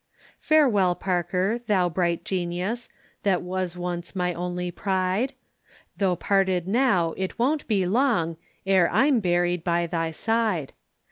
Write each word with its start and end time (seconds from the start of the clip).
Farewell 0.39 0.95
Parker, 0.95 1.59
thou 1.67 1.87
bright 1.87 2.25
genius, 2.25 2.89
That 3.21 3.43
was 3.43 3.77
once 3.77 4.15
my 4.15 4.33
only 4.33 4.71
pride; 4.71 5.33
Tho' 5.97 6.15
parted 6.15 6.67
now 6.67 7.13
it 7.17 7.37
won't 7.37 7.67
be 7.67 7.85
long 7.85 8.37
E'er 8.65 8.89
I'm 8.91 9.19
buried 9.19 9.63
by 9.63 9.85
thy 9.85 10.09
side. 10.09 10.73